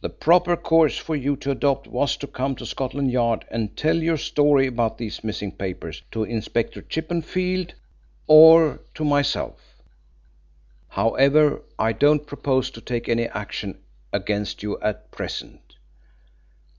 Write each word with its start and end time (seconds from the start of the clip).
The 0.00 0.08
proper 0.08 0.56
course 0.56 0.96
for 0.96 1.14
you 1.14 1.36
to 1.36 1.50
adopt 1.50 1.86
was 1.86 2.16
to 2.16 2.26
come 2.26 2.56
to 2.56 2.64
Scotland 2.64 3.10
Yard 3.12 3.44
and 3.50 3.76
tell 3.76 3.96
your 4.02 4.16
story 4.16 4.66
about 4.66 4.96
these 4.96 5.22
missing 5.22 5.52
papers 5.52 6.00
to 6.12 6.24
Inspector 6.24 6.80
Chippenfield 6.80 7.74
or 8.26 8.80
myself. 8.98 9.82
However, 10.88 11.60
I 11.78 11.92
don't 11.92 12.26
propose 12.26 12.70
to 12.70 12.80
take 12.80 13.06
any 13.06 13.26
action 13.28 13.82
against 14.14 14.62
you 14.62 14.80
at 14.80 15.10
present. 15.10 15.60